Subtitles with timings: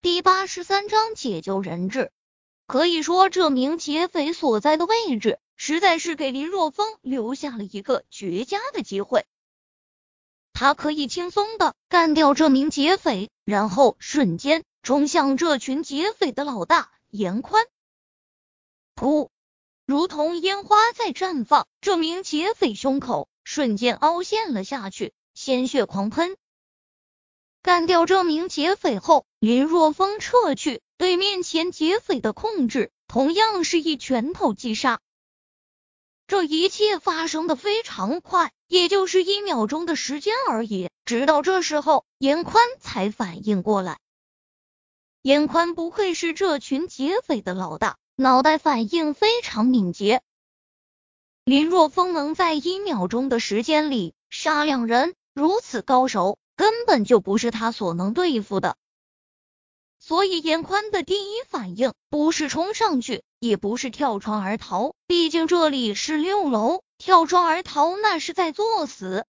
[0.00, 2.12] 第八十三章解救人质。
[2.68, 9.26] 可以说，这名劫匪所在的位置，实在是给林若风留下了一个绝佳的机会。
[10.52, 17.66] 他可以轻松的干掉这名劫匪，然后瞬间冲向这群劫匪的老大严宽。
[18.94, 19.30] 噗！
[19.84, 26.36] 如同烟花在绽放，这名劫匪胸口瞬间凹陷了下去，鲜血狂喷。
[27.62, 35.00] 干掉这名劫匪后，林若风撤去对面前劫匪的控制，同样是一拳头击杀。
[36.26, 40.88] 这一切发生的非常快，也就是一秒钟的时间而已。
[41.04, 43.98] 直到这时候，严宽才反应过来。
[45.22, 50.22] 严宽不愧是这群劫匪的老大，脑袋反应非常敏捷。
[51.44, 56.38] 林若风能在一秒钟的时间里杀两人，如此高手。
[56.58, 58.76] 根本就不是他所能对付的，
[60.00, 69.24] 所以严宽的第一反应不是冲上去，也不是跳窗而逃，毕竟这里是六楼，跳窗而逃那是在作死。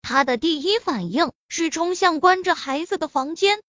[0.00, 3.60] 他的第一反应是冲向关着孩子的房间，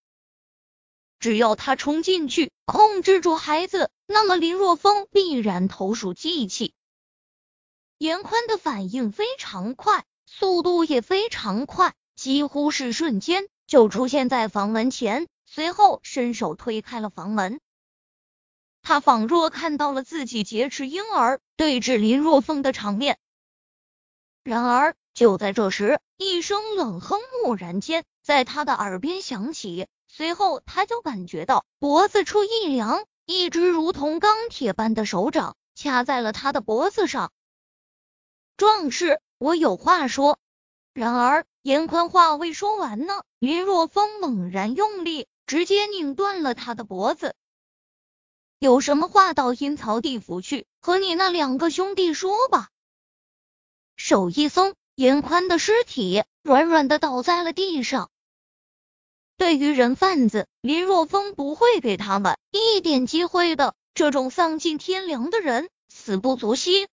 [1.17, 6.76] 只要他冲进去控制住孩子，那么林若风必然投鼠忌器。
[7.98, 11.95] 严宽的反应非常快，速度也非常快。
[12.18, 17.60] 几乎是瞬间就出现在房门前，随后伸手推开了房门。
[18.82, 23.20] 他仿若看到了自己劫持婴儿对峙林若风的场面。
[24.44, 37.32] 然而就在这时，一声冷哼蓦然间在他的耳边响起，随后他就感觉到脖子处一凉，一只如同钢铁般的手掌掐在了他的脖子上。
[38.56, 40.40] 壮士，我有话说。
[40.95, 41.45] 然而。
[41.68, 47.36] 严宽话未说完呢，林若风猛然用力，直接拧断了他的脖子。
[48.58, 52.70] 有什么话到阴曹地府去，和你那两个兄弟说吧。
[53.98, 58.10] 手一松，严宽的尸体软软的倒在了地上。
[59.36, 63.76] 对于人贩子，林若风不会给他们一点机会的。
[63.94, 66.88] 这种丧尽天良的人，死不足惜。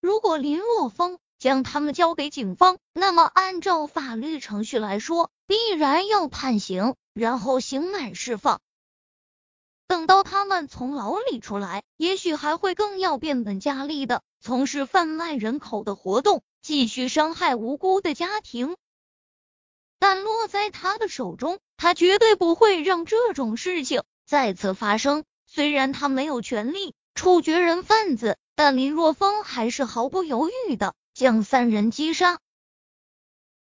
[0.00, 1.18] 如果林若风。
[1.40, 8.60] 将他们交给警方，那么按照法律程序来说，必然要判刑，然后刑满释放。
[9.88, 18.76] 等到他们从牢里出来，也许还会更要变本加厉的从事贩卖人口的活动，继续伤害无辜的家庭。
[19.98, 25.24] 但落在他的手中，他绝对不会让这种事情再次发生。
[25.46, 30.94] 虽然他没有权利处决人贩子，但林若风还是毫不犹豫的。
[31.20, 32.40] 将三人击杀。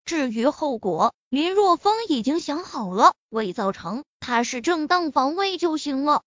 [0.05, 6.21] 至于后果，林若风已经想好了，伪造成他是正当防卫就行了。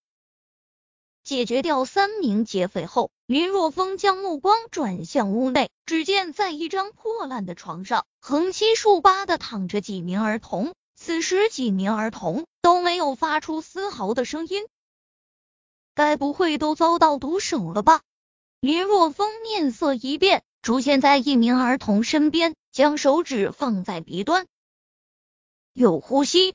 [1.23, 10.75] 解决掉三名劫匪后，林若风将目光转向屋内，只见在一张破烂的床上，横七竖八的躺着几名儿童。
[10.97, 14.67] 此时几名儿童都没有发出丝毫的声音，
[15.95, 18.01] 该不会都遭到毒手了吧？
[18.59, 20.43] 林若风面色一变。
[20.63, 24.47] 出现在一名儿童身边，将手指放在鼻端，
[25.73, 26.55] 有呼吸。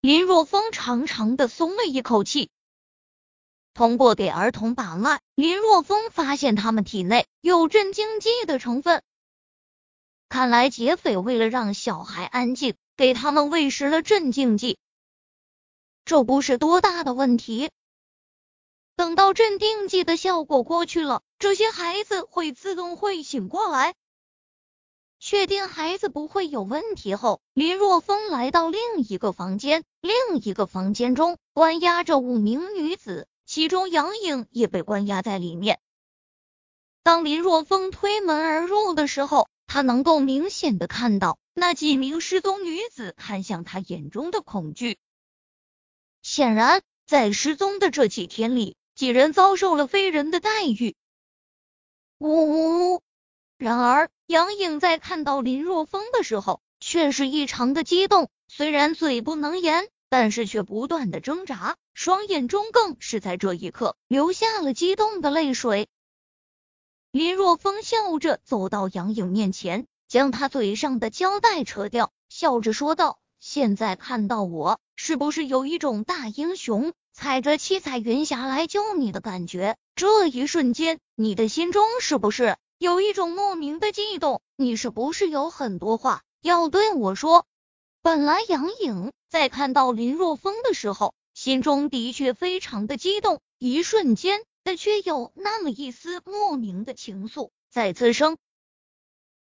[0.00, 2.50] 林若风长长的松了一口气。
[3.74, 9.02] 通过给儿童把脉，林若风发现他们体内有镇静剂的成分。
[10.28, 14.78] 看来劫匪为了让小孩安静，给他们喂食了镇静剂。
[16.04, 17.70] 这不是多大的问题。
[18.94, 23.94] 等到镇定剂的效果过去了，这些孩子会自动会醒过来。
[25.20, 35.80] 确定孩子不会有问题后，林若风来到另一个房间，另一个房间中关押着五名女子，其中杨颖也被关押在里面。
[37.02, 44.98] 当林若风推门而入的时候，他能够明显的看到那几名失踪女子看向他眼中的恐惧。
[46.22, 48.76] 显然，在失踪的这几天里。
[48.94, 50.96] 几人遭受了非人的待遇。
[52.18, 53.02] 呜呜呜！
[53.58, 58.28] 然而杨颖在看到林若风的时候，却是异常的激动。
[58.48, 65.88] 虽然嘴不能言，但是却不断的挣扎，双眼中更是在这一刻流下了激动的泪水。
[67.12, 84.40] 林若风笑着走到杨颖面前，将他嘴上的胶带扯掉，笑着说道：“现在看到我，是不是有一种大英雄？”踩着七彩云霞来救你的感觉，这一瞬间，你的心中是不是有一种莫名的悸动？
[84.54, 87.44] 你是不是有很多话要对我说？
[88.02, 98.38] 本来杨颖在看到林若风的时候，心中的确非常的激动，一瞬间的却有那么一丝莫名的情愫在滋生。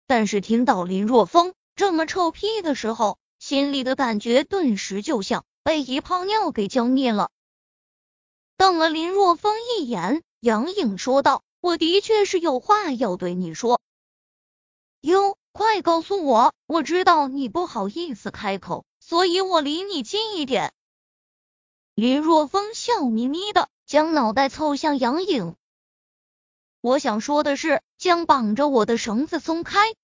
[0.06, 7.32] 但是听到林若风这么臭屁的时候，心里的感觉顿时就像被一泡尿给浇灭了。
[8.56, 13.82] 瞪了林若风一眼，杨颖说道：“我的确是有话要对你说。”
[15.02, 16.54] 哟，快告诉我！
[16.68, 20.76] 我知道你不好意思开口，所以我离你近一点。
[21.96, 25.56] 林若风笑眯眯的将脑袋凑向杨颖，
[26.82, 29.96] 我想说的是，将绑着我的绳子松开。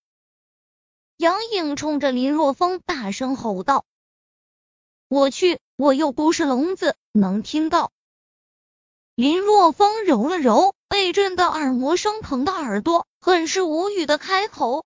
[1.15, 3.85] 杨颖冲着林若风大声吼道
[5.07, 7.91] ：“我去，我又不是聋子，能听到。”
[9.13, 14.83] 林若风揉了揉被震得耳膜生疼的耳朵，很是无语的开口。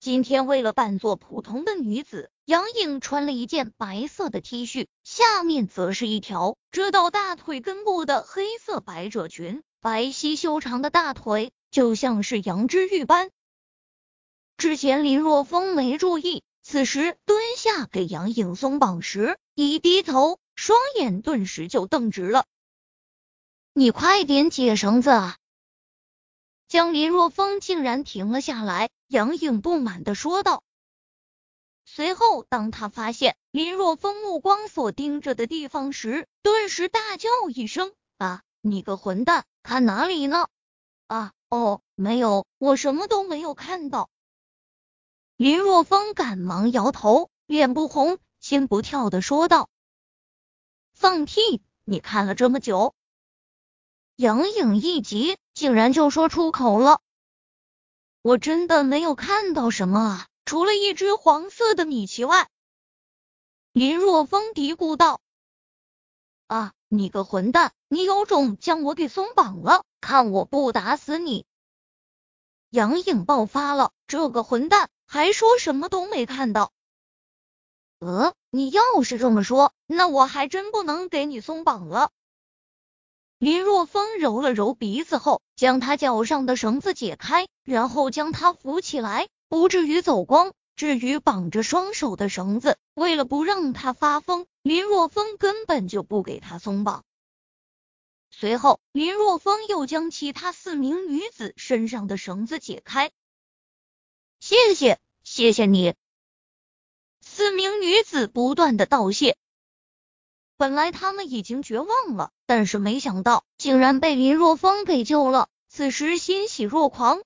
[0.00, 13.30] 今天为了扮作普通的女子，杨颖穿了一件白色的 T 恤，下面则是一条遮到大腿根部的黑色百褶裙，白皙修长的大腿就像是羊脂玉般。
[14.56, 22.46] 之前林若风没注意，此时蹲下给杨颖松绑时，一低头，双眼顿时就瞪直了。
[23.74, 25.36] 你快点解绳子啊！
[26.68, 28.90] 将林若风竟然停了下来。
[29.06, 30.62] 杨颖不满的说道。
[31.86, 40.48] 随后，当他发现林若风目光所盯着的地方时，顿时大叫一声：“啊，你个混蛋，看哪里呢
[41.08, 44.10] ？”“啊，哦，没有，我什么都没有看到。”
[45.36, 49.70] 林若风赶忙摇头，脸不红心不跳的说道
[50.92, 51.62] ：“放屁！
[51.84, 52.94] 你看了这么久。”
[54.16, 57.00] 杨颖一急，竟然就说出口了。
[58.20, 62.48] 我真的没有看到什么啊，除了一只黄色的米奇外。
[63.72, 65.20] 林若风嘀咕道
[66.46, 71.46] ：“啊，你个混蛋，你有种将我给松绑了，看我不打死你！”
[72.70, 76.70] 杨颖爆发了，这个混蛋还说什么都没看到。
[77.98, 82.10] 呃，你要是这么说，那我还真不能给你松绑了。
[83.42, 90.52] 林若风揉了揉鼻子后，将他脚上的绳子解开，然后将他扶起来，不至于走光。
[90.76, 97.02] 至于绑着双手的绳子，为了不让他发疯，林若风根本就不给他松绑。
[98.30, 103.10] 随后，林若风又将其他四名女子身上的绳子解开。
[104.38, 105.96] 谢谢，谢谢你。
[107.20, 109.36] 四名女子不断的道谢。
[110.62, 117.20] 本来他们已经绝望了，但是没想到竟然被林若风给救了，此时欣喜若狂。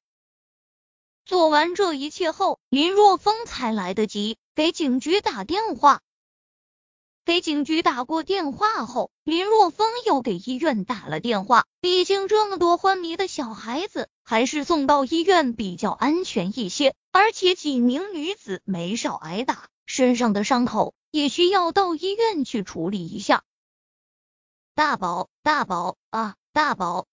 [1.26, 6.00] 做完这一切后，林若风才来得及给警局打电话。
[7.26, 11.66] 给警局打过电话后，林若风又给医院打了电话。
[11.82, 16.94] 毕竟这么多昏迷的小孩子，还是送到医院比较安全一些。
[17.12, 20.94] 而且几名女子没少挨打，身上的伤口。
[21.16, 23.42] 也需要到医院去处理一下。
[24.74, 27.06] 大宝，大宝啊，大宝！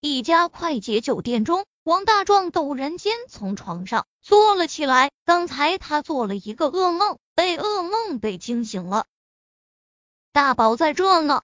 [0.00, 5.10] 一家快捷酒店中，王大壮陡然间从床上坐了起来。
[5.24, 9.06] 刚才他做了一个噩梦，被噩梦被惊醒了。
[10.32, 11.42] 大宝在这呢。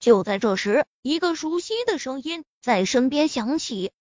[0.00, 3.92] 就在这时，一个熟悉的声音在身边响起。